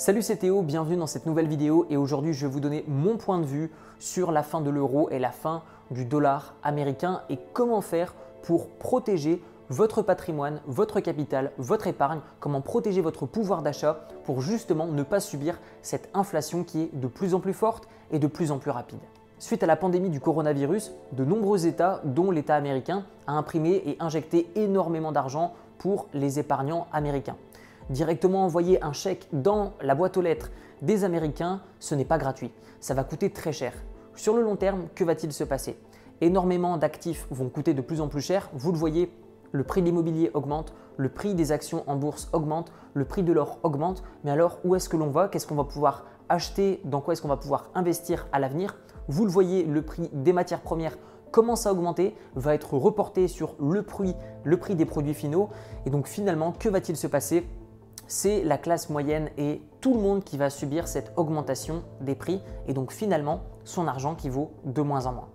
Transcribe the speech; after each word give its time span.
Salut 0.00 0.22
c'est 0.22 0.36
Théo, 0.36 0.62
bienvenue 0.62 0.96
dans 0.96 1.06
cette 1.06 1.26
nouvelle 1.26 1.46
vidéo 1.46 1.84
et 1.90 1.98
aujourd'hui 1.98 2.32
je 2.32 2.46
vais 2.46 2.50
vous 2.50 2.60
donner 2.60 2.86
mon 2.88 3.18
point 3.18 3.38
de 3.38 3.44
vue 3.44 3.70
sur 3.98 4.32
la 4.32 4.42
fin 4.42 4.62
de 4.62 4.70
l'euro 4.70 5.10
et 5.10 5.18
la 5.18 5.30
fin 5.30 5.62
du 5.90 6.06
dollar 6.06 6.54
américain 6.62 7.20
et 7.28 7.38
comment 7.52 7.82
faire 7.82 8.14
pour 8.40 8.70
protéger 8.70 9.42
votre 9.68 10.00
patrimoine, 10.00 10.62
votre 10.66 11.00
capital, 11.00 11.52
votre 11.58 11.86
épargne, 11.86 12.20
comment 12.38 12.62
protéger 12.62 13.02
votre 13.02 13.26
pouvoir 13.26 13.60
d'achat 13.60 14.08
pour 14.24 14.40
justement 14.40 14.86
ne 14.86 15.02
pas 15.02 15.20
subir 15.20 15.60
cette 15.82 16.08
inflation 16.14 16.64
qui 16.64 16.84
est 16.84 16.90
de 16.94 17.06
plus 17.06 17.34
en 17.34 17.40
plus 17.40 17.52
forte 17.52 17.86
et 18.10 18.18
de 18.18 18.26
plus 18.26 18.52
en 18.52 18.58
plus 18.58 18.70
rapide. 18.70 19.00
Suite 19.38 19.62
à 19.62 19.66
la 19.66 19.76
pandémie 19.76 20.08
du 20.08 20.18
coronavirus, 20.18 20.92
de 21.12 21.26
nombreux 21.26 21.66
États, 21.66 22.00
dont 22.04 22.30
l'État 22.30 22.56
américain, 22.56 23.04
a 23.26 23.32
imprimé 23.32 23.82
et 23.84 23.98
injecté 24.00 24.48
énormément 24.54 25.12
d'argent 25.12 25.52
pour 25.76 26.06
les 26.14 26.38
épargnants 26.38 26.86
américains 26.90 27.36
directement 27.90 28.44
envoyer 28.44 28.82
un 28.82 28.92
chèque 28.92 29.28
dans 29.32 29.74
la 29.82 29.94
boîte 29.94 30.16
aux 30.16 30.22
lettres 30.22 30.50
des 30.80 31.04
Américains, 31.04 31.60
ce 31.78 31.94
n'est 31.94 32.04
pas 32.04 32.18
gratuit. 32.18 32.52
Ça 32.80 32.94
va 32.94 33.04
coûter 33.04 33.30
très 33.30 33.52
cher. 33.52 33.74
Sur 34.14 34.34
le 34.34 34.42
long 34.42 34.56
terme, 34.56 34.86
que 34.94 35.04
va-t-il 35.04 35.32
se 35.32 35.44
passer? 35.44 35.78
Énormément 36.22 36.78
d'actifs 36.78 37.26
vont 37.30 37.48
coûter 37.48 37.74
de 37.74 37.82
plus 37.82 38.00
en 38.00 38.08
plus 38.08 38.20
cher. 38.20 38.50
Vous 38.54 38.72
le 38.72 38.78
voyez, 38.78 39.12
le 39.52 39.64
prix 39.64 39.80
de 39.82 39.86
l'immobilier 39.86 40.30
augmente, 40.34 40.72
le 40.96 41.08
prix 41.08 41.34
des 41.34 41.52
actions 41.52 41.84
en 41.86 41.96
bourse 41.96 42.28
augmente, 42.32 42.72
le 42.94 43.04
prix 43.04 43.22
de 43.22 43.32
l'or 43.32 43.58
augmente. 43.62 44.02
Mais 44.24 44.30
alors, 44.30 44.58
où 44.64 44.74
est-ce 44.74 44.88
que 44.88 44.96
l'on 44.96 45.10
va? 45.10 45.28
Qu'est-ce 45.28 45.46
qu'on 45.46 45.54
va 45.54 45.64
pouvoir 45.64 46.06
acheter? 46.28 46.80
Dans 46.84 47.00
quoi 47.00 47.12
est-ce 47.12 47.22
qu'on 47.22 47.28
va 47.28 47.36
pouvoir 47.36 47.70
investir 47.74 48.28
à 48.32 48.38
l'avenir? 48.38 48.76
Vous 49.08 49.24
le 49.24 49.30
voyez, 49.30 49.64
le 49.64 49.82
prix 49.82 50.08
des 50.12 50.32
matières 50.32 50.60
premières 50.60 50.96
commence 51.30 51.66
à 51.66 51.72
augmenter, 51.72 52.16
va 52.34 52.54
être 52.54 52.74
reporté 52.74 53.28
sur 53.28 53.54
le 53.60 53.82
prix, 53.82 54.14
le 54.44 54.56
prix 54.58 54.74
des 54.74 54.84
produits 54.84 55.14
finaux. 55.14 55.48
Et 55.86 55.90
donc 55.90 56.06
finalement, 56.06 56.52
que 56.52 56.68
va-t-il 56.68 56.96
se 56.96 57.06
passer? 57.06 57.46
C'est 58.10 58.42
la 58.42 58.58
classe 58.58 58.90
moyenne 58.90 59.30
et 59.38 59.62
tout 59.80 59.94
le 59.94 60.00
monde 60.00 60.24
qui 60.24 60.36
va 60.36 60.50
subir 60.50 60.88
cette 60.88 61.12
augmentation 61.14 61.84
des 62.00 62.16
prix 62.16 62.42
et 62.66 62.74
donc 62.74 62.90
finalement 62.90 63.42
son 63.62 63.86
argent 63.86 64.16
qui 64.16 64.28
vaut 64.28 64.50
de 64.64 64.82
moins 64.82 65.06
en 65.06 65.12
moins. 65.12 65.28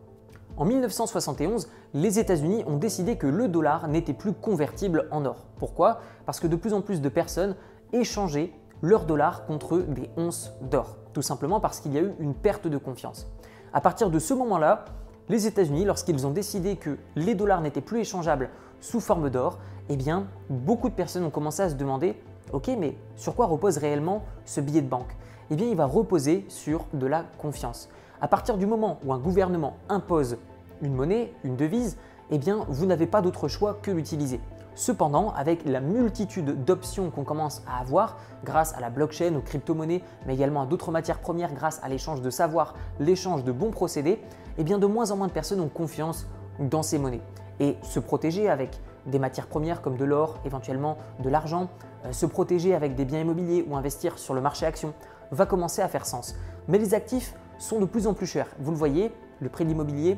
En 0.57 0.65
1971, 0.65 1.69
les 1.93 2.19
États-Unis 2.19 2.65
ont 2.67 2.75
décidé 2.75 3.15
que 3.15 3.27
le 3.27 3.47
dollar 3.47 3.87
n'était 3.87 4.13
plus 4.13 4.33
convertible 4.33 5.07
en 5.11 5.23
or. 5.23 5.45
Pourquoi? 5.57 6.01
Parce 6.25 6.41
que 6.41 6.47
de 6.47 6.57
plus 6.57 6.73
en 6.73 6.81
plus 6.81 6.99
de 6.99 7.07
personnes 7.07 7.55
échangeaient 7.93 8.51
leur 8.81 9.05
dollar 9.05 9.45
contre 9.45 9.77
des 9.77 10.09
onces 10.17 10.51
d'or. 10.61 10.97
Tout 11.13 11.21
simplement 11.21 11.61
parce 11.61 11.79
qu'il 11.79 11.93
y 11.93 11.97
a 11.97 12.01
eu 12.01 12.13
une 12.19 12.35
perte 12.35 12.67
de 12.67 12.77
confiance. 12.77 13.31
À 13.71 13.79
partir 13.79 14.09
de 14.09 14.19
ce 14.19 14.33
moment-là, 14.33 14.83
les 15.29 15.47
États-Unis, 15.47 15.85
lorsqu'ils 15.85 16.27
ont 16.27 16.31
décidé 16.31 16.75
que 16.75 16.97
les 17.15 17.35
dollars 17.35 17.61
n'étaient 17.61 17.79
plus 17.79 18.01
échangeables 18.01 18.49
sous 18.81 18.99
forme 18.99 19.29
d'or, 19.29 19.59
eh 19.87 19.95
bien, 19.95 20.27
beaucoup 20.49 20.89
de 20.89 20.93
personnes 20.93 21.23
ont 21.23 21.31
commencé 21.31 21.61
à 21.61 21.69
se 21.69 21.75
demander 21.75 22.17
Ok, 22.55 22.71
mais 22.79 22.95
sur 23.17 23.35
quoi 23.35 23.47
repose 23.47 23.77
réellement 23.79 24.23
ce 24.45 24.61
billet 24.61 24.81
de 24.81 24.87
banque? 24.87 25.13
Eh 25.51 25.57
bien, 25.57 25.67
il 25.67 25.75
va 25.75 25.85
reposer 25.85 26.45
sur 26.47 26.85
de 26.93 27.05
la 27.05 27.25
confiance. 27.37 27.89
À 28.21 28.29
partir 28.29 28.57
du 28.57 28.65
moment 28.65 28.97
où 29.03 29.11
un 29.11 29.19
gouvernement 29.19 29.75
impose 29.89 30.37
une 30.81 30.93
monnaie, 30.93 31.33
une 31.43 31.57
devise, 31.57 31.97
eh 32.31 32.37
bien, 32.37 32.65
vous 32.69 32.85
n'avez 32.85 33.07
pas 33.07 33.21
d'autre 33.21 33.49
choix 33.49 33.77
que 33.81 33.91
l'utiliser. 33.91 34.39
Cependant, 34.73 35.33
avec 35.33 35.65
la 35.65 35.81
multitude 35.81 36.63
d'options 36.63 37.11
qu'on 37.11 37.25
commence 37.25 37.61
à 37.67 37.81
avoir 37.81 38.15
grâce 38.45 38.73
à 38.73 38.79
la 38.79 38.89
blockchain, 38.89 39.35
aux 39.35 39.41
crypto-monnaies, 39.41 40.01
mais 40.25 40.35
également 40.35 40.61
à 40.61 40.65
d'autres 40.65 40.91
matières 40.91 41.19
premières 41.19 41.53
grâce 41.53 41.81
à 41.83 41.89
l'échange 41.89 42.21
de 42.21 42.29
savoir, 42.29 42.75
l'échange 43.01 43.43
de 43.43 43.51
bons 43.51 43.71
procédés, 43.71 44.21
eh 44.57 44.63
bien 44.63 44.79
de 44.79 44.85
moins 44.85 45.11
en 45.11 45.17
moins 45.17 45.27
de 45.27 45.33
personnes 45.33 45.59
ont 45.59 45.67
confiance 45.67 46.25
dans 46.59 46.83
ces 46.83 46.99
monnaies. 46.99 47.21
Et 47.59 47.75
se 47.83 47.99
protéger 47.99 48.47
avec 48.47 48.79
des 49.05 49.19
matières 49.19 49.47
premières 49.47 49.81
comme 49.81 49.97
de 49.97 50.05
l'or, 50.05 50.37
éventuellement 50.45 50.97
de 51.19 51.29
l'argent, 51.29 51.69
euh, 52.05 52.11
se 52.11 52.25
protéger 52.25 52.75
avec 52.75 52.95
des 52.95 53.05
biens 53.05 53.21
immobiliers 53.21 53.65
ou 53.67 53.75
investir 53.75 54.17
sur 54.17 54.33
le 54.33 54.41
marché 54.41 54.65
action 54.65 54.93
va 55.31 55.45
commencer 55.45 55.81
à 55.81 55.87
faire 55.87 56.05
sens. 56.05 56.35
Mais 56.67 56.77
les 56.77 56.93
actifs 56.93 57.35
sont 57.57 57.79
de 57.79 57.85
plus 57.85 58.07
en 58.07 58.13
plus 58.13 58.27
chers. 58.27 58.47
Vous 58.59 58.71
le 58.71 58.77
voyez, 58.77 59.11
le 59.39 59.49
prix 59.49 59.63
de 59.63 59.69
l'immobilier, 59.69 60.17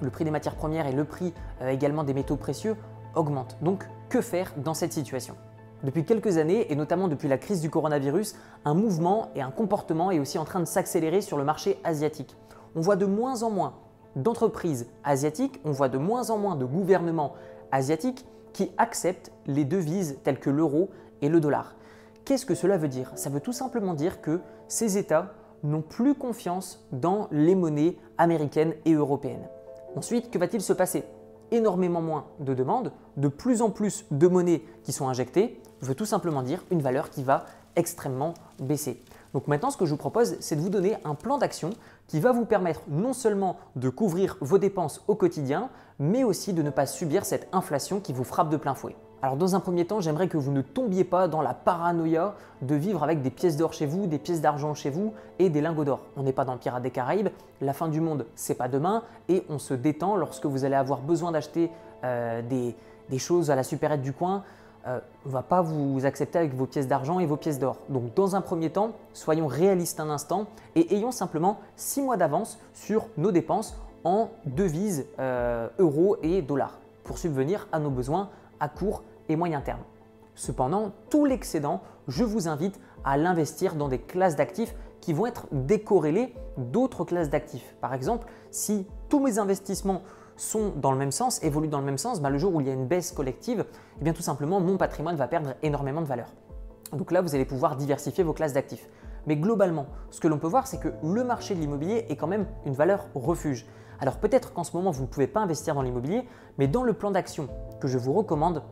le 0.00 0.10
prix 0.10 0.24
des 0.24 0.30
matières 0.30 0.56
premières 0.56 0.86
et 0.86 0.92
le 0.92 1.04
prix 1.04 1.32
euh, 1.60 1.70
également 1.70 2.04
des 2.04 2.14
métaux 2.14 2.36
précieux 2.36 2.76
augmentent. 3.14 3.56
Donc 3.62 3.88
que 4.08 4.20
faire 4.20 4.52
dans 4.56 4.74
cette 4.74 4.92
situation? 4.92 5.36
Depuis 5.84 6.04
quelques 6.04 6.38
années, 6.38 6.70
et 6.70 6.76
notamment 6.76 7.08
depuis 7.08 7.28
la 7.28 7.38
crise 7.38 7.60
du 7.60 7.68
coronavirus, 7.68 8.36
un 8.64 8.74
mouvement 8.74 9.30
et 9.34 9.42
un 9.42 9.50
comportement 9.50 10.12
est 10.12 10.20
aussi 10.20 10.38
en 10.38 10.44
train 10.44 10.60
de 10.60 10.64
s'accélérer 10.64 11.20
sur 11.20 11.36
le 11.36 11.44
marché 11.44 11.80
asiatique. 11.82 12.36
On 12.76 12.80
voit 12.80 12.94
de 12.94 13.06
moins 13.06 13.42
en 13.42 13.50
moins 13.50 13.74
d'entreprises 14.14 14.88
asiatiques, 15.02 15.60
on 15.64 15.72
voit 15.72 15.88
de 15.88 15.98
moins 15.98 16.30
en 16.30 16.38
moins 16.38 16.54
de 16.54 16.64
gouvernements 16.64 17.32
asiatiques 17.72 18.24
qui 18.52 18.70
acceptent 18.78 19.32
les 19.46 19.64
devises 19.64 20.18
telles 20.22 20.38
que 20.38 20.50
l'euro 20.50 20.90
et 21.22 21.28
le 21.28 21.40
dollar. 21.40 21.74
Qu'est-ce 22.24 22.46
que 22.46 22.54
cela 22.54 22.76
veut 22.76 22.88
dire? 22.88 23.10
Ça 23.16 23.30
veut 23.30 23.40
tout 23.40 23.52
simplement 23.52 23.94
dire 23.94 24.20
que 24.20 24.40
ces 24.68 24.98
États 24.98 25.32
n'ont 25.64 25.82
plus 25.82 26.14
confiance 26.14 26.86
dans 26.92 27.28
les 27.32 27.54
monnaies 27.54 27.96
américaines 28.18 28.74
et 28.84 28.92
européennes. 28.92 29.48
Ensuite, 29.96 30.30
que 30.30 30.38
va-t-il 30.38 30.62
se 30.62 30.72
passer? 30.72 31.04
Énormément 31.50 32.00
moins 32.00 32.26
de 32.40 32.54
demandes, 32.54 32.92
de 33.16 33.28
plus 33.28 33.62
en 33.62 33.70
plus 33.70 34.06
de 34.10 34.26
monnaies 34.26 34.62
qui 34.84 34.92
sont 34.92 35.08
injectées, 35.08 35.60
veut 35.80 35.94
tout 35.94 36.06
simplement 36.06 36.42
dire 36.42 36.64
une 36.70 36.80
valeur 36.80 37.10
qui 37.10 37.22
va 37.22 37.46
extrêmement 37.76 38.34
baisser. 38.60 39.02
Donc 39.34 39.48
maintenant, 39.48 39.70
ce 39.70 39.76
que 39.76 39.86
je 39.86 39.90
vous 39.90 39.96
propose, 39.96 40.36
c'est 40.40 40.56
de 40.56 40.60
vous 40.60 40.68
donner 40.68 40.96
un 41.04 41.14
plan 41.14 41.38
d'action 41.38 41.70
qui 42.06 42.20
va 42.20 42.32
vous 42.32 42.44
permettre 42.44 42.82
non 42.88 43.12
seulement 43.12 43.56
de 43.76 43.88
couvrir 43.88 44.36
vos 44.40 44.58
dépenses 44.58 45.02
au 45.08 45.14
quotidien, 45.14 45.70
mais 45.98 46.24
aussi 46.24 46.52
de 46.52 46.62
ne 46.62 46.70
pas 46.70 46.86
subir 46.86 47.24
cette 47.24 47.48
inflation 47.52 48.00
qui 48.00 48.12
vous 48.12 48.24
frappe 48.24 48.50
de 48.50 48.56
plein 48.56 48.74
fouet. 48.74 48.96
Alors 49.24 49.36
dans 49.36 49.54
un 49.54 49.60
premier 49.60 49.84
temps, 49.84 50.00
j'aimerais 50.00 50.26
que 50.26 50.36
vous 50.36 50.50
ne 50.50 50.62
tombiez 50.62 51.04
pas 51.04 51.28
dans 51.28 51.42
la 51.42 51.54
paranoïa 51.54 52.34
de 52.60 52.74
vivre 52.74 53.04
avec 53.04 53.22
des 53.22 53.30
pièces 53.30 53.56
d'or 53.56 53.72
chez 53.72 53.86
vous, 53.86 54.08
des 54.08 54.18
pièces 54.18 54.40
d'argent 54.40 54.74
chez 54.74 54.90
vous 54.90 55.14
et 55.38 55.48
des 55.48 55.60
lingots 55.60 55.84
d'or. 55.84 56.00
On 56.16 56.24
n'est 56.24 56.32
pas 56.32 56.44
dans 56.44 56.54
le 56.54 56.80
des 56.80 56.90
Caraïbes, 56.90 57.28
la 57.60 57.72
fin 57.72 57.86
du 57.86 58.00
monde, 58.00 58.26
c'est 58.34 58.56
pas 58.56 58.66
demain 58.66 59.04
et 59.28 59.44
on 59.48 59.60
se 59.60 59.74
détend 59.74 60.16
lorsque 60.16 60.46
vous 60.46 60.64
allez 60.64 60.74
avoir 60.74 61.02
besoin 61.02 61.30
d'acheter 61.30 61.70
euh, 62.02 62.42
des, 62.42 62.74
des 63.10 63.18
choses 63.18 63.52
à 63.52 63.54
la 63.54 63.62
supérette 63.62 64.02
du 64.02 64.12
coin 64.12 64.42
euh, 64.86 65.00
va 65.24 65.42
pas 65.42 65.62
vous 65.62 66.04
accepter 66.04 66.38
avec 66.38 66.54
vos 66.54 66.66
pièces 66.66 66.88
d'argent 66.88 67.20
et 67.20 67.26
vos 67.26 67.36
pièces 67.36 67.58
d'or. 67.58 67.76
Donc 67.88 68.14
dans 68.14 68.34
un 68.34 68.40
premier 68.40 68.70
temps, 68.70 68.92
soyons 69.12 69.46
réalistes 69.46 70.00
un 70.00 70.10
instant 70.10 70.46
et 70.74 70.94
ayons 70.94 71.12
simplement 71.12 71.60
6 71.76 72.02
mois 72.02 72.16
d'avance 72.16 72.58
sur 72.74 73.06
nos 73.16 73.30
dépenses 73.30 73.76
en 74.04 74.30
devises 74.44 75.06
euh, 75.20 75.68
euros 75.78 76.16
et 76.22 76.42
dollars 76.42 76.78
pour 77.04 77.18
subvenir 77.18 77.68
à 77.70 77.78
nos 77.78 77.90
besoins 77.90 78.30
à 78.58 78.68
court 78.68 79.02
et 79.28 79.36
moyen 79.36 79.60
terme. 79.60 79.82
Cependant, 80.34 80.92
tout 81.10 81.24
l'excédent, 81.24 81.82
je 82.08 82.24
vous 82.24 82.48
invite 82.48 82.80
à 83.04 83.16
l'investir 83.16 83.74
dans 83.74 83.88
des 83.88 83.98
classes 83.98 84.36
d'actifs 84.36 84.74
qui 85.00 85.12
vont 85.12 85.26
être 85.26 85.46
décorrélées 85.52 86.34
d'autres 86.56 87.04
classes 87.04 87.30
d'actifs. 87.30 87.74
Par 87.80 87.92
exemple, 87.94 88.26
si 88.50 88.86
tous 89.08 89.20
mes 89.20 89.38
investissements 89.38 90.02
sont 90.42 90.72
dans 90.76 90.92
le 90.92 90.98
même 90.98 91.12
sens, 91.12 91.42
évoluent 91.42 91.68
dans 91.68 91.78
le 91.78 91.84
même 91.84 91.98
sens, 91.98 92.20
bah, 92.20 92.30
le 92.30 92.38
jour 92.38 92.54
où 92.54 92.60
il 92.60 92.66
y 92.66 92.70
a 92.70 92.72
une 92.72 92.86
baisse 92.86 93.12
collective, 93.12 93.64
eh 94.00 94.04
bien 94.04 94.12
tout 94.12 94.22
simplement 94.22 94.60
mon 94.60 94.76
patrimoine 94.76 95.16
va 95.16 95.28
perdre 95.28 95.54
énormément 95.62 96.00
de 96.00 96.06
valeur. 96.06 96.32
Donc 96.92 97.12
là, 97.12 97.22
vous 97.22 97.34
allez 97.34 97.44
pouvoir 97.44 97.76
diversifier 97.76 98.24
vos 98.24 98.32
classes 98.32 98.52
d'actifs. 98.52 98.88
Mais 99.26 99.36
globalement, 99.36 99.86
ce 100.10 100.20
que 100.20 100.28
l'on 100.28 100.38
peut 100.38 100.48
voir, 100.48 100.66
c'est 100.66 100.80
que 100.80 100.92
le 101.02 101.24
marché 101.24 101.54
de 101.54 101.60
l'immobilier 101.60 102.06
est 102.08 102.16
quand 102.16 102.26
même 102.26 102.46
une 102.66 102.74
valeur 102.74 103.06
refuge. 103.14 103.66
Alors 104.00 104.16
peut-être 104.16 104.52
qu'en 104.52 104.64
ce 104.64 104.76
moment, 104.76 104.90
vous 104.90 105.02
ne 105.02 105.06
pouvez 105.06 105.28
pas 105.28 105.40
investir 105.40 105.76
dans 105.76 105.82
l'immobilier, 105.82 106.26
mais 106.58 106.66
dans 106.66 106.82
le 106.82 106.92
plan 106.92 107.12
d'action 107.12 107.48
que 107.80 107.86
je 107.86 107.98
vous 107.98 108.12
recommande, 108.12 108.64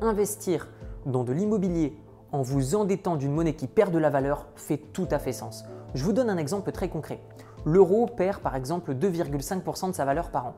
investir 0.00 0.68
dans 1.06 1.22
de 1.22 1.32
l'immobilier 1.32 1.96
en 2.32 2.42
vous 2.42 2.74
endettant 2.74 3.14
d'une 3.14 3.32
monnaie 3.32 3.54
qui 3.54 3.68
perd 3.68 3.92
de 3.92 3.98
la 3.98 4.10
valeur 4.10 4.48
fait 4.56 4.78
tout 4.78 5.06
à 5.10 5.20
fait 5.20 5.32
sens. 5.32 5.64
Je 5.94 6.04
vous 6.04 6.12
donne 6.12 6.30
un 6.30 6.38
exemple 6.38 6.72
très 6.72 6.88
concret. 6.88 7.20
L'euro 7.64 8.06
perd 8.06 8.40
par 8.40 8.56
exemple 8.56 8.94
2,5% 8.94 9.90
de 9.90 9.92
sa 9.94 10.04
valeur 10.04 10.30
par 10.30 10.46
an. 10.46 10.54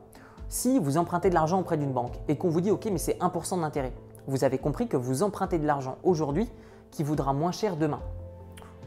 Si 0.49 0.79
vous 0.79 0.99
empruntez 0.99 1.31
de 1.31 1.35
l'argent 1.35 1.61
auprès 1.61 1.77
d'une 1.77 1.93
banque 1.93 2.19
et 2.29 2.37
qu'on 2.37 2.49
vous 2.49 2.61
dit 2.61 2.71
OK 2.71 2.87
mais 2.87 2.99
c'est 2.99 3.19
1% 3.19 3.61
d'intérêt, 3.61 3.93
vous 4.27 4.45
avez 4.45 4.59
compris 4.59 4.89
que 4.89 4.97
vous 4.97 5.23
empruntez 5.23 5.59
de 5.59 5.67
l'argent 5.67 5.97
aujourd'hui 6.03 6.51
qui 6.91 7.03
vaudra 7.03 7.33
moins 7.33 7.53
cher 7.53 7.77
demain. 7.77 8.01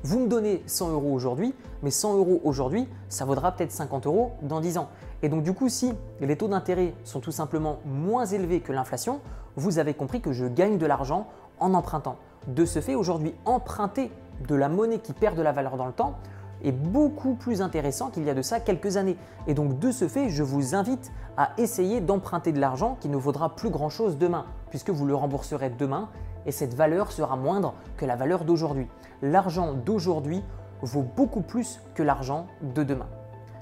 Vous 0.03 0.19
me 0.19 0.27
donnez 0.27 0.63
100 0.67 0.91
euros 0.91 1.11
aujourd'hui, 1.11 1.55
mais 1.81 1.91
100 1.91 2.17
euros 2.17 2.39
aujourd'hui, 2.43 2.87
ça 3.09 3.25
vaudra 3.25 3.51
peut-être 3.51 3.71
50 3.71 4.05
euros 4.05 4.31
dans 4.43 4.61
10 4.61 4.77
ans. 4.77 4.89
Et 5.23 5.29
donc 5.29 5.43
du 5.43 5.53
coup, 5.53 5.69
si 5.69 5.93
les 6.21 6.37
taux 6.37 6.47
d'intérêt 6.47 6.93
sont 7.03 7.19
tout 7.19 7.31
simplement 7.31 7.79
moins 7.85 8.25
élevés 8.25 8.61
que 8.61 8.71
l'inflation, 8.71 9.19
vous 9.55 9.79
avez 9.79 9.95
compris 9.95 10.21
que 10.21 10.31
je 10.31 10.45
gagne 10.45 10.77
de 10.77 10.85
l'argent 10.85 11.27
en 11.59 11.73
empruntant. 11.73 12.17
De 12.47 12.65
ce 12.65 12.79
fait, 12.79 12.95
aujourd'hui, 12.95 13.33
emprunter 13.45 14.11
de 14.47 14.55
la 14.55 14.69
monnaie 14.69 14.99
qui 14.99 15.13
perd 15.13 15.35
de 15.35 15.41
la 15.41 15.51
valeur 15.51 15.77
dans 15.77 15.87
le 15.87 15.93
temps, 15.93 16.15
est 16.63 16.71
beaucoup 16.71 17.35
plus 17.35 17.61
intéressant 17.61 18.09
qu'il 18.09 18.23
y 18.23 18.29
a 18.29 18.33
de 18.33 18.41
ça 18.41 18.59
quelques 18.59 18.97
années. 18.97 19.17
Et 19.47 19.53
donc 19.53 19.79
de 19.79 19.91
ce 19.91 20.07
fait, 20.07 20.29
je 20.29 20.43
vous 20.43 20.75
invite 20.75 21.11
à 21.37 21.51
essayer 21.57 22.01
d'emprunter 22.01 22.51
de 22.51 22.59
l'argent 22.59 22.97
qui 22.99 23.09
ne 23.09 23.17
vaudra 23.17 23.55
plus 23.55 23.69
grand-chose 23.69 24.17
demain, 24.17 24.45
puisque 24.69 24.89
vous 24.89 25.05
le 25.05 25.15
rembourserez 25.15 25.69
demain 25.69 26.09
et 26.45 26.51
cette 26.51 26.73
valeur 26.73 27.11
sera 27.11 27.35
moindre 27.35 27.73
que 27.97 28.05
la 28.05 28.15
valeur 28.15 28.45
d'aujourd'hui. 28.45 28.87
L'argent 29.21 29.73
d'aujourd'hui 29.73 30.43
vaut 30.81 31.05
beaucoup 31.15 31.41
plus 31.41 31.79
que 31.95 32.03
l'argent 32.03 32.47
de 32.61 32.83
demain. 32.83 33.07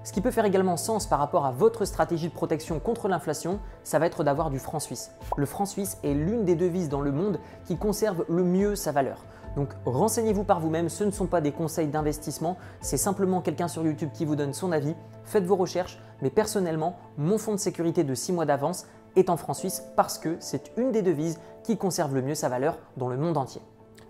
Ce 0.03 0.13
qui 0.13 0.21
peut 0.21 0.29
faire 0.29 0.45
également 0.45 0.77
sens 0.77 1.07
par 1.07 1.17
rapport 1.17 1.47
à 1.47 1.51
votre 1.51 1.83
stratégie 1.83 2.27
de 2.27 2.33
protection 2.33 2.79
contre 2.79 3.07
l'inflation, 3.07 3.59
ça 3.83 3.97
va 3.97 4.05
être 4.05 4.23
d'avoir 4.23 4.51
du 4.51 4.59
franc 4.59 4.79
suisse. 4.79 5.09
Le 5.35 5.47
franc 5.47 5.65
suisse 5.65 5.97
est 6.03 6.13
l'une 6.13 6.45
des 6.45 6.53
devises 6.53 6.89
dans 6.89 7.01
le 7.01 7.11
monde 7.11 7.39
qui 7.65 7.75
conserve 7.75 8.23
le 8.29 8.43
mieux 8.43 8.75
sa 8.75 8.91
valeur. 8.91 9.25
Donc 9.55 9.69
renseignez-vous 9.85 10.43
par 10.43 10.59
vous-même, 10.59 10.89
ce 10.89 11.03
ne 11.03 11.11
sont 11.11 11.27
pas 11.27 11.41
des 11.41 11.51
conseils 11.51 11.87
d'investissement, 11.87 12.57
c'est 12.81 12.97
simplement 12.97 13.41
quelqu'un 13.41 13.67
sur 13.67 13.85
YouTube 13.85 14.09
qui 14.13 14.25
vous 14.25 14.35
donne 14.35 14.53
son 14.53 14.71
avis. 14.71 14.95
Faites 15.23 15.45
vos 15.45 15.55
recherches, 15.55 15.99
mais 16.21 16.29
personnellement, 16.29 16.97
mon 17.17 17.37
fonds 17.37 17.53
de 17.53 17.59
sécurité 17.59 18.03
de 18.03 18.13
6 18.13 18.33
mois 18.33 18.45
d'avance 18.45 18.85
est 19.15 19.29
en 19.29 19.37
francs 19.37 19.55
suisses 19.55 19.83
parce 19.95 20.17
que 20.17 20.35
c'est 20.39 20.71
une 20.77 20.91
des 20.91 21.01
devises 21.01 21.39
qui 21.63 21.77
conserve 21.77 22.13
le 22.13 22.21
mieux 22.21 22.35
sa 22.35 22.49
valeur 22.49 22.77
dans 22.97 23.07
le 23.07 23.17
monde 23.17 23.37
entier. 23.37 23.61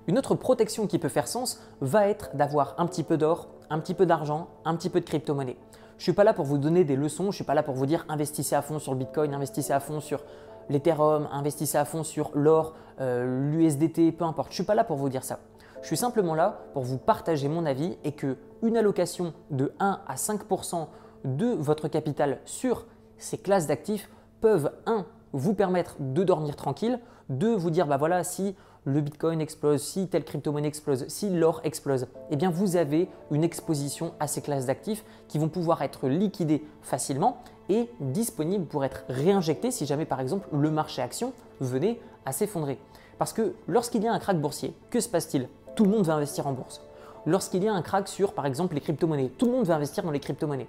Une 0.07 0.17
autre 0.17 0.35
protection 0.35 0.87
qui 0.87 0.99
peut 0.99 1.09
faire 1.09 1.27
sens 1.27 1.61
va 1.81 2.07
être 2.07 2.35
d'avoir 2.35 2.75
un 2.77 2.85
petit 2.85 3.03
peu 3.03 3.17
d'or, 3.17 3.47
un 3.69 3.79
petit 3.79 3.93
peu 3.93 4.05
d'argent, 4.05 4.47
un 4.63 4.75
petit 4.75 4.89
peu 4.89 4.99
de 4.99 5.05
crypto-monnaie. 5.05 5.57
Je 5.97 6.01
ne 6.01 6.03
suis 6.03 6.13
pas 6.13 6.23
là 6.23 6.33
pour 6.33 6.45
vous 6.45 6.57
donner 6.57 6.83
des 6.83 6.95
leçons, 6.95 7.25
je 7.25 7.29
ne 7.29 7.33
suis 7.33 7.43
pas 7.43 7.53
là 7.53 7.63
pour 7.63 7.73
vous 7.73 7.85
dire 7.85 8.05
investissez 8.09 8.55
à 8.55 8.61
fond 8.61 8.79
sur 8.79 8.91
le 8.91 8.99
Bitcoin, 8.99 9.33
investissez 9.33 9.73
à 9.73 9.79
fond 9.79 10.01
sur 10.01 10.23
l'Ethereum, 10.69 11.27
investissez 11.31 11.77
à 11.77 11.85
fond 11.85 12.03
sur 12.03 12.31
l'or, 12.33 12.73
euh, 12.99 13.51
l'USDT, 13.51 14.11
peu 14.11 14.23
importe. 14.23 14.49
Je 14.49 14.53
ne 14.53 14.55
suis 14.55 14.63
pas 14.63 14.75
là 14.75 14.83
pour 14.83 14.97
vous 14.97 15.09
dire 15.09 15.23
ça. 15.23 15.39
Je 15.81 15.87
suis 15.87 15.97
simplement 15.97 16.33
là 16.33 16.63
pour 16.73 16.83
vous 16.83 16.97
partager 16.97 17.47
mon 17.47 17.65
avis 17.65 17.97
et 18.03 18.13
que 18.13 18.37
une 18.63 18.77
allocation 18.77 19.33
de 19.51 19.73
1 19.79 20.01
à 20.07 20.15
5% 20.15 20.87
de 21.25 21.47
votre 21.47 21.87
capital 21.87 22.39
sur 22.45 22.85
ces 23.17 23.37
classes 23.37 23.67
d'actifs 23.67 24.09
peuvent 24.41 24.71
1 24.85 25.05
vous 25.33 25.53
permettre 25.53 25.97
de 25.99 26.23
dormir 26.23 26.55
tranquille, 26.55 26.99
de 27.29 27.49
vous 27.49 27.69
dire 27.69 27.87
bah 27.87 27.97
voilà 27.97 28.23
si 28.23 28.55
le 28.85 29.01
Bitcoin 29.01 29.41
explose, 29.41 29.81
si 29.81 30.07
telle 30.07 30.23
crypto-monnaie 30.23 30.67
explose, 30.67 31.07
si 31.07 31.29
l'or 31.29 31.59
explose, 31.63 32.07
eh 32.29 32.35
bien 32.35 32.49
vous 32.49 32.75
avez 32.75 33.09
une 33.31 33.43
exposition 33.43 34.13
à 34.19 34.27
ces 34.27 34.41
classes 34.41 34.67
d'actifs 34.67 35.03
qui 35.27 35.39
vont 35.39 35.49
pouvoir 35.49 35.81
être 35.81 36.07
liquidées 36.07 36.63
facilement 36.81 37.37
et 37.69 37.89
disponibles 37.99 38.65
pour 38.65 38.85
être 38.85 39.03
réinjectées 39.09 39.71
si 39.71 39.85
jamais 39.85 40.05
par 40.05 40.19
exemple 40.19 40.47
le 40.51 40.69
marché 40.71 41.01
action 41.01 41.33
venait 41.59 41.99
à 42.25 42.31
s'effondrer. 42.31 42.77
Parce 43.17 43.33
que 43.33 43.53
lorsqu'il 43.67 44.03
y 44.03 44.07
a 44.07 44.13
un 44.13 44.19
crack 44.19 44.39
boursier, 44.39 44.73
que 44.89 44.99
se 44.99 45.09
passe-t-il? 45.09 45.47
Tout 45.75 45.85
le 45.85 45.91
monde 45.91 46.05
va 46.05 46.15
investir 46.15 46.47
en 46.47 46.53
bourse. 46.53 46.81
Lorsqu'il 47.25 47.63
y 47.63 47.67
a 47.67 47.73
un 47.73 47.81
crack 47.81 48.07
sur 48.07 48.33
par 48.33 48.45
exemple 48.45 48.75
les 48.75 48.81
crypto-monnaies, 48.81 49.31
tout 49.37 49.45
le 49.45 49.53
monde 49.53 49.65
va 49.65 49.75
investir 49.75 50.03
dans 50.03 50.11
les 50.11 50.19
crypto-monnaies. 50.19 50.67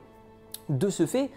De 0.69 0.89
ce 0.89 1.07
fait, 1.07 1.31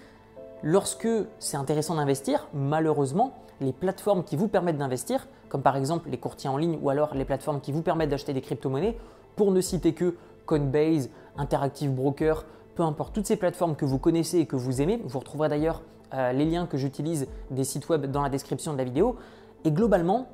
lorsque 0.64 1.08
c'est 1.40 1.58
intéressant 1.58 1.96
d'investir, 1.96 2.48
malheureusement, 2.54 3.34
les 3.62 3.74
plateformes 3.74 4.24
qui 4.24 4.36
vous 4.36 4.48
permettent 4.48 4.78
d'investir, 4.78 5.28
comme 5.50 5.62
par 5.62 5.76
exemple 5.76 6.10
les 6.10 6.18
courtiers 6.18 6.50
en 6.50 6.58
ligne 6.58 6.80
ou 6.82 6.90
alors 6.90 7.14
les 7.16 7.26
plateformes 7.26 7.60
qui 7.60 7.72
vous 7.72 7.82
permettent 7.82 8.10
d'acheter 8.10 8.34
des 8.34 8.42
crypto-monnaies, 8.42 8.98
pour 9.36 9.52
ne 9.52 9.62
citer 9.62 9.94
que 9.94 10.16
Coinbase, 10.46 11.10
Interactive 11.38 11.92
Broker, 11.92 12.46
peu 12.80 12.86
importe, 12.86 13.14
toutes 13.14 13.28
ces 13.28 13.36
plateformes 13.36 13.76
que 13.76 13.84
vous 13.84 13.98
connaissez 14.00 14.38
et 14.38 14.46
que 14.46 14.56
vous 14.56 14.82
aimez, 14.82 15.02
vous 15.04 15.20
retrouverez 15.20 15.50
d'ailleurs 15.50 15.82
euh, 16.14 16.32
les 16.32 16.46
liens 16.46 16.66
que 16.66 16.78
j'utilise 16.78 17.28
des 17.52 17.66
sites 17.66 17.90
web 17.90 18.06
dans 18.06 18.22
la 18.22 18.30
description 18.30 18.72
de 18.72 18.78
la 18.78 18.86
vidéo. 18.86 19.18
Et 19.66 19.72
globalement, 19.72 20.30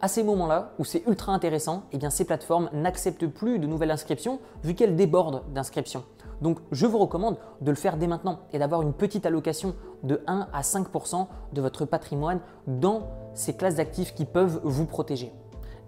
à 0.00 0.08
ces 0.08 0.24
moments-là 0.24 0.72
où 0.80 0.84
c'est 0.84 1.04
ultra 1.06 1.32
intéressant, 1.32 1.84
eh 1.92 2.10
ces 2.10 2.24
plateformes 2.24 2.68
n'acceptent 2.72 3.28
plus 3.28 3.60
de 3.60 3.68
nouvelles 3.68 3.92
inscriptions 3.92 4.40
vu 4.64 4.74
qu'elles 4.74 4.96
débordent 4.96 5.44
d'inscriptions. 5.54 6.02
Donc 6.40 6.58
je 6.72 6.84
vous 6.84 6.98
recommande 6.98 7.36
de 7.60 7.70
le 7.70 7.76
faire 7.76 7.96
dès 7.96 8.08
maintenant 8.08 8.40
et 8.52 8.58
d'avoir 8.58 8.82
une 8.82 8.92
petite 8.92 9.24
allocation 9.24 9.76
de 10.02 10.20
1 10.26 10.48
à 10.52 10.62
5% 10.62 11.28
de 11.52 11.60
votre 11.60 11.84
patrimoine 11.84 12.40
dans 12.66 13.06
ces 13.34 13.54
classes 13.54 13.76
d'actifs 13.76 14.16
qui 14.16 14.24
peuvent 14.24 14.60
vous 14.64 14.86
protéger. 14.86 15.32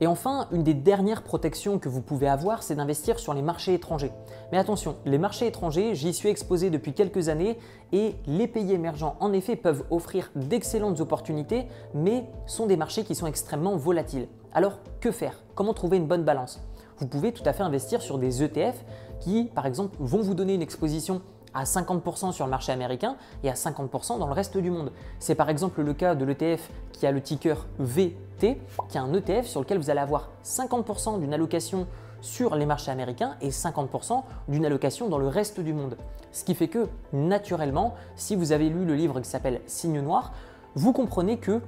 Et 0.01 0.07
enfin, 0.07 0.49
une 0.51 0.63
des 0.63 0.75
dernières 0.75 1.23
protections 1.23 1.79
que 1.79 1.89
vous 1.89 2.01
pouvez 2.01 2.29
avoir, 2.29 2.63
c'est 2.63 2.75
d'investir 2.75 3.19
sur 3.19 3.33
les 3.33 3.43
marchés 3.43 3.75
étrangers. 3.75 4.13
Mais 4.51 4.59
attention, 4.59 4.97
les 5.05 5.19
marchés 5.19 5.47
étrangers, 5.47 5.95
j'y 5.95 6.13
suis 6.13 6.29
exposé 6.29 6.71
depuis 6.71 6.93
quelques 6.93 7.29
années 7.29 7.59
et 7.93 8.17
les 8.27 8.49
pays 8.49 8.73
émergents, 8.73 9.17
en 9.21 9.33
effet, 9.33 9.57
peuvent 9.57 9.85
offrir 9.91 10.31
d'excellentes 10.35 11.01
opportunités, 11.01 11.69
mais 11.95 12.25
sont 12.47 12.67
des 12.67 12.77
marchés 12.77 13.05
qui 13.05 13.15
sont 13.15 13.27
extrêmement 13.27 13.77
volatiles. 13.77 14.27
Alors, 14.53 14.79
que 15.01 15.13
faire? 15.13 15.43
Comment 15.55 15.75
trouver 15.75 15.97
une 15.97 16.07
bonne 16.07 16.25
balance? 16.25 16.61
Vous 16.99 17.07
pouvez 17.07 17.33
tout 17.33 17.43
à 17.45 17.53
fait 17.53 17.63
investir 17.63 18.03
sur 18.03 18.19
des 18.19 18.43
ETF 18.43 18.85
qui, 19.21 19.51
par 19.55 19.67
exemple, 19.67 19.97
vont 19.99 20.21
vous 20.21 20.35
donner 20.35 20.55
une 20.55 20.63
exposition 20.63 21.23
à 21.55 21.65
50% 21.65 22.33
sur 22.33 22.45
le 22.45 22.51
marché 22.51 22.73
américain 22.73 23.17
et 23.43 23.51
à 23.51 23.55
50% 23.55 24.19
dans 24.19 24.27
le 24.27 24.33
reste 24.33 24.59
du 24.59 24.71
monde. 24.71 24.93
C'est 25.19 25.35
par 25.35 25.49
exemple 25.49 25.83
le 25.83 25.95
cas 25.95 26.15
de 26.15 26.25
l'ETF 26.25 26.71
qui 26.93 27.07
a 27.07 27.13
le 27.13 27.21
ticker 27.21 27.67
VT, 27.79 28.61
qui 28.89 28.97
est 28.97 29.01
un 29.01 29.13
ETF 29.13 29.47
sur 29.47 29.61
lequel 29.61 29.79
vous 29.79 29.91
allez 29.91 30.01
avoir 30.01 30.31
50% 30.45 31.21
d'une 31.21 31.33
allocation 31.33 31.87
sur 32.21 32.57
les 32.57 32.67
marchés 32.67 32.91
américains 32.91 33.37
et 33.43 33.51
50% 33.51 34.23
d'une 34.49 34.65
allocation 34.65 35.09
dans 35.09 35.19
le 35.19 35.29
reste 35.29 35.61
du 35.61 35.75
monde. 35.75 35.97
Ce 36.33 36.43
qui 36.43 36.55
fait 36.55 36.69
que, 36.69 36.89
naturellement, 37.13 37.95
si 38.17 38.35
vous 38.35 38.53
avez 38.53 38.71
lu 38.71 38.85
le 38.85 38.95
livre 38.95 39.21
qui 39.21 39.29
s'appelle 39.29 39.61
Signe 39.67 40.01
noir, 40.01 40.33
vous 40.75 40.93
comprenez 40.93 41.37
que 41.37 41.61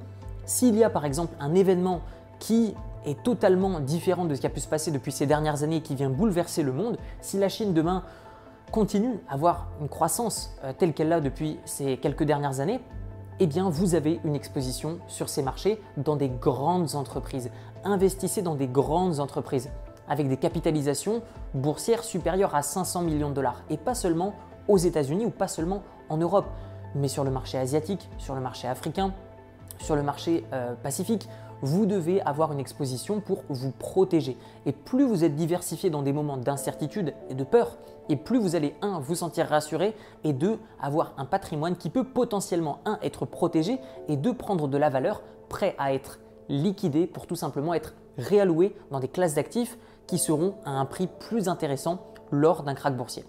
s'il 0.47 0.75
y 0.77 0.83
a 0.83 0.91
par 0.91 1.05
exemple 1.05 1.35
un 1.41 1.55
événement 1.55 2.01
qui 2.39 2.75
est 3.05 3.23
totalement 3.23 3.81
différent 3.81 4.25
de 4.25 4.35
ce 4.35 4.41
qui 4.41 4.47
a 4.47 4.51
pu 4.51 4.61
se 4.61 4.69
passer 4.69 4.91
depuis 4.91 5.13
ces 5.13 5.27
dernières 5.27 5.63
années 5.63 5.77
et 5.77 5.83
qui 5.83 5.95
vient 5.95 6.11
bouleverser 6.11 6.63
le 6.63 6.73
monde, 6.73 6.97
si 7.21 7.39
la 7.39 7.49
Chine 7.49 7.73
demain 7.73 8.03
continue 8.71 9.21
à 9.29 9.35
avoir 9.35 9.69
une 9.81 9.89
croissance 9.89 10.55
euh, 10.65 10.73
telle 10.77 10.93
qu'elle 10.93 11.09
l'a 11.09 11.21
depuis 11.21 11.59
ces 11.65 11.97
quelques 11.97 12.25
dernières 12.25 12.61
années, 12.61 12.81
eh 13.39 13.47
bien 13.47 13.69
vous 13.69 13.95
avez 13.95 14.21
une 14.25 14.35
exposition 14.35 14.99
sur 15.09 15.29
ces 15.29 15.43
marchés 15.43 15.81
dans 15.97 16.17
des 16.17 16.29
grandes 16.29 16.95
entreprises. 16.95 17.51
Investissez 17.85 18.43
dans 18.43 18.55
des 18.55 18.67
grandes 18.67 19.21
entreprises 19.21 19.71
avec 20.09 20.29
des 20.29 20.37
capitalisations 20.37 21.23
boursières 21.55 22.05
supérieures 22.05 22.55
à 22.55 22.63
500 22.63 23.03
millions 23.03 23.31
de 23.31 23.35
dollars 23.35 23.63
et 23.71 23.77
pas 23.77 23.95
seulement 23.95 24.35
aux 24.69 24.79
États-Unis 24.79 25.27
ou 25.27 25.31
pas 25.31 25.49
seulement 25.49 25.83
en 26.09 26.17
Europe, 26.17 26.47
mais 26.95 27.09
sur 27.09 27.25
le 27.25 27.31
marché 27.31 27.59
asiatique, 27.59 28.09
sur 28.19 28.35
le 28.35 28.41
marché 28.41 28.69
africain, 28.69 29.13
sur 29.79 29.97
le 29.97 30.03
marché 30.03 30.45
euh, 30.53 30.75
pacifique, 30.75 31.29
vous 31.63 31.87
devez 31.87 32.21
avoir 32.23 32.53
une 32.53 32.61
exposition 32.61 33.21
pour 33.21 33.45
vous 33.49 33.71
protéger. 33.71 34.37
Et 34.67 34.73
plus 34.73 35.05
vous 35.05 35.25
êtes 35.25 35.35
diversifié 35.35 35.91
dans 35.91 36.03
des 36.03 36.13
moments 36.13 36.37
d'incertitude 36.37 37.15
et 37.29 37.35
de 37.35 37.45
peur, 37.45 37.79
et 38.09 38.17
plus 38.17 38.39
vous 38.39 38.55
allez, 38.55 38.75
un, 38.83 39.01
vous 39.01 39.15
sentir 39.15 39.47
rassuré, 39.47 39.95
et 40.25 40.33
deux, 40.33 40.59
avoir 40.81 41.15
un 41.17 41.25
patrimoine 41.25 41.77
qui 41.77 41.91
peut 41.91 42.05
potentiellement, 42.05 42.81
un, 42.85 42.99
être 43.03 43.27
protégé, 43.27 43.79
et 44.09 44.17
deux, 44.17 44.35
prendre 44.35 44.69
de 44.69 44.79
la 44.79 44.91
valeur, 44.91 45.23
prêt 45.49 45.75
à 45.79 45.93
être 45.93 46.21
liquidé 46.49 47.07
pour 47.07 47.27
tout 47.27 47.37
simplement 47.37 47.75
être 47.75 47.95
réalloué 48.19 48.75
dans 48.91 49.01
des 49.01 49.09
classes 49.09 49.35
d'actifs 49.35 49.79
qui 50.07 50.19
seront 50.19 50.55
à 50.65 50.71
un 50.71 50.85
prix 50.85 51.09
plus 51.09 51.49
intéressant 51.49 52.01
lors 52.31 52.63
d'un 52.63 52.75
krach 52.75 52.95
boursier. 52.95 53.25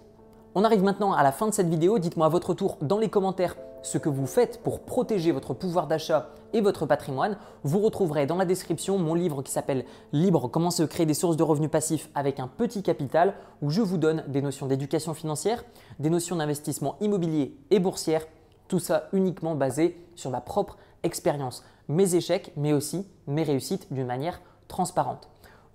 On 0.60 0.64
arrive 0.64 0.82
maintenant 0.82 1.12
à 1.12 1.22
la 1.22 1.30
fin 1.30 1.46
de 1.46 1.54
cette 1.54 1.68
vidéo. 1.68 2.00
Dites-moi 2.00 2.26
à 2.26 2.28
votre 2.28 2.52
tour 2.52 2.78
dans 2.82 2.98
les 2.98 3.08
commentaires 3.08 3.54
ce 3.84 3.96
que 3.96 4.08
vous 4.08 4.26
faites 4.26 4.60
pour 4.64 4.80
protéger 4.80 5.30
votre 5.30 5.54
pouvoir 5.54 5.86
d'achat 5.86 6.30
et 6.52 6.60
votre 6.60 6.84
patrimoine. 6.84 7.36
Vous 7.62 7.78
retrouverez 7.78 8.26
dans 8.26 8.34
la 8.34 8.44
description 8.44 8.98
mon 8.98 9.14
livre 9.14 9.40
qui 9.42 9.52
s'appelle 9.52 9.84
Libre, 10.12 10.48
comment 10.48 10.72
se 10.72 10.82
créer 10.82 11.06
des 11.06 11.14
sources 11.14 11.36
de 11.36 11.44
revenus 11.44 11.70
passifs 11.70 12.10
avec 12.16 12.40
un 12.40 12.48
petit 12.48 12.82
capital, 12.82 13.34
où 13.62 13.70
je 13.70 13.82
vous 13.82 13.98
donne 13.98 14.24
des 14.26 14.42
notions 14.42 14.66
d'éducation 14.66 15.14
financière, 15.14 15.62
des 16.00 16.10
notions 16.10 16.34
d'investissement 16.34 16.96
immobilier 17.00 17.56
et 17.70 17.78
boursière, 17.78 18.26
tout 18.66 18.80
ça 18.80 19.04
uniquement 19.12 19.54
basé 19.54 20.04
sur 20.16 20.32
ma 20.32 20.40
propre 20.40 20.76
expérience, 21.04 21.64
mes 21.86 22.16
échecs, 22.16 22.50
mais 22.56 22.72
aussi 22.72 23.06
mes 23.28 23.44
réussites 23.44 23.92
d'une 23.92 24.06
manière 24.06 24.40
transparente. 24.66 25.28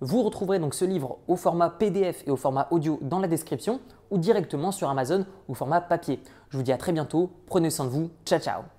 Vous 0.04 0.22
retrouverez 0.22 0.58
donc 0.58 0.74
ce 0.74 0.84
livre 0.84 1.16
au 1.28 1.36
format 1.36 1.70
PDF 1.70 2.24
et 2.26 2.30
au 2.30 2.36
format 2.36 2.68
audio 2.70 2.98
dans 3.00 3.20
la 3.20 3.26
description 3.26 3.80
ou 4.10 4.18
directement 4.18 4.70
sur 4.70 4.90
Amazon 4.90 5.24
au 5.48 5.54
format 5.54 5.80
papier. 5.80 6.20
Je 6.50 6.58
vous 6.58 6.62
dis 6.62 6.72
à 6.72 6.76
très 6.76 6.92
bientôt, 6.92 7.30
prenez 7.46 7.70
soin 7.70 7.86
de 7.86 7.90
vous, 7.90 8.10
ciao 8.26 8.38
ciao 8.38 8.73